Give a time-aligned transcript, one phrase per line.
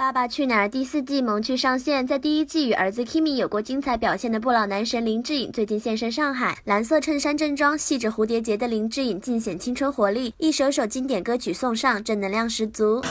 [0.02, 13.02] 《爸爸去哪儿》第四季萌趣上线，在第一季与儿子 Kimi 有过精彩表现的不老男神林志颖最近现身上海，蓝色衬衫正装，系着蝴蝶结的林志颖尽显青春活力，一首首经典歌曲送上，正能量十足。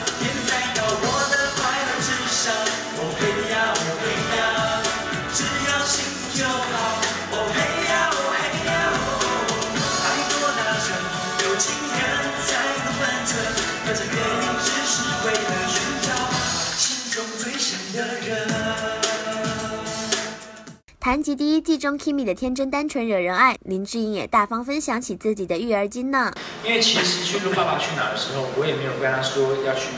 [21.09, 26.31] 谈及第一季中 Kimi 的天真单纯惹人爱，林志颖也大方分享起自己的育儿经呢。
[26.63, 29.89] 因为其实去录《爸爸去哪儿》的时候，我也没有跟他说要去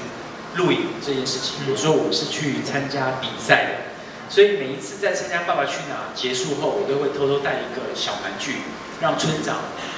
[0.56, 3.72] 录影这件事情，我说我是去参加比赛的。
[4.30, 8.60] 所以每一次在参加《爸爸去哪儿》结束后，我都会偷偷带一个小玩具，
[9.02, 9.58] 让村长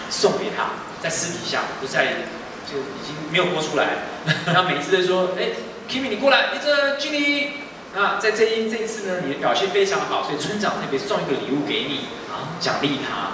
[0.09, 2.25] 送给他，在私底下不在
[2.65, 4.09] 就已经没有播出来。
[4.47, 5.49] 然后每一次都说：“哎
[5.87, 7.49] ，Kimi 你过来，你这距离。”
[7.95, 13.33] 那在这一这一次呢，你的表现非常好，所以村长特别送一个礼物给你啊，奖励他。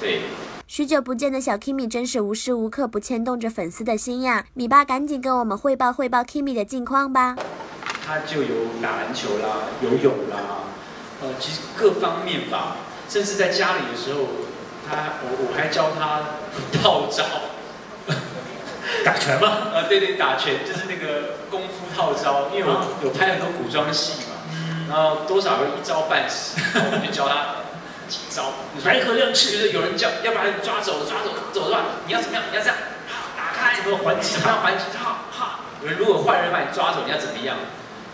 [0.00, 0.22] 对，
[0.68, 4.44] 许久不见的小 Kimi 真是无时无刻不牵动着粉丝的心呀！
[4.54, 7.36] 米爸赶紧跟我们汇报汇报 Kimi 的近况吧。
[8.06, 8.48] 他就有
[8.80, 10.36] 打篮球啦，游泳啦，
[11.22, 12.76] 呃，其实各方面吧，
[13.08, 14.20] 甚至在家里的时候，
[14.88, 16.22] 他我我还教他
[16.80, 17.24] 套招。
[19.10, 19.74] 打拳吗？
[19.74, 24.38] 啊，对对，打拳就是那个功夫套招，因为我有拍很多古装戏嘛，
[24.88, 27.66] 然后多少有一招半式， 我就教他
[28.06, 28.54] 几招。
[28.84, 32.44] 白鹤亮翅，就是有人叫要把你抓走，抓走，走的话，你要怎么样？
[32.52, 32.76] 你要这样，
[33.36, 34.34] 打开，怎么还击？
[34.34, 34.84] 怎么样还击？
[34.96, 35.60] 哈哈。
[35.82, 37.56] 有人如果坏人把你抓走，你要怎么样？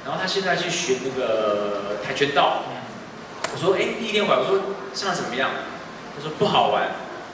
[0.02, 2.62] 然后他现在去学那个跆拳道。
[3.52, 4.58] 我说，哎，第一天玩，我说
[4.94, 5.50] 上怎么样？
[6.16, 6.88] 他说不好玩。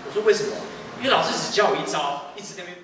[0.05, 0.51] 我说为什么？
[0.99, 2.79] 因为老师只教我一招，一直在那边。